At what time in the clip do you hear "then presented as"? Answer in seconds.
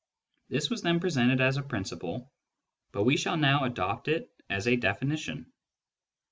0.81-1.57